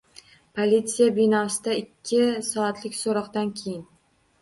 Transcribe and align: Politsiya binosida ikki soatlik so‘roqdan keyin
Politsiya 0.59 1.09
binosida 1.19 1.77
ikki 1.83 2.25
soatlik 2.51 3.01
so‘roqdan 3.05 3.57
keyin 3.65 3.89